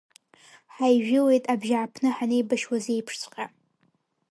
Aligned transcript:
Ҳаижәылеит 0.73 1.45
абжьааԥны 1.53 2.09
ҳанеибашьуаз 2.15 2.85
еиԥшҵәҟьа! 2.93 3.45